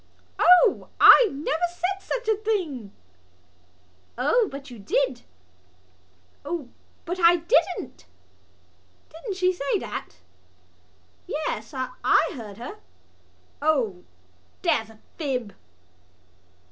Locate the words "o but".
4.17-4.71, 6.43-7.19